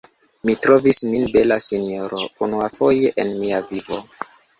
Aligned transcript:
Mi 0.47 0.53
trovis 0.61 1.01
min 1.09 1.27
bela, 1.35 1.57
sinjoro, 1.65 2.21
unuafoje 2.47 3.13
en 3.25 3.31
mia 3.43 3.61
vivo. 3.69 4.01